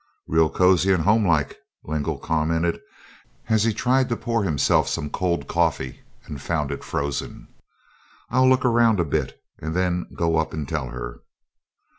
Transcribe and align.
"Real 0.27 0.49
cozy 0.49 0.91
and 0.91 1.03
homelike," 1.03 1.59
Lingle 1.83 2.17
commented, 2.17 2.79
as 3.49 3.65
he 3.65 3.71
tried 3.71 4.09
to 4.09 4.17
pour 4.17 4.43
himself 4.43 4.89
some 4.89 5.11
cold 5.11 5.47
coffee 5.47 5.99
and 6.25 6.41
found 6.41 6.71
it 6.71 6.83
frozen. 6.83 7.47
"I'll 8.31 8.49
look 8.49 8.65
around 8.65 8.99
a 8.99 9.05
bit 9.05 9.39
and 9.59 9.75
then 9.75 10.07
go 10.15 10.37
up 10.37 10.53
and 10.53 10.67
tell 10.67 10.87
her." 10.89 11.19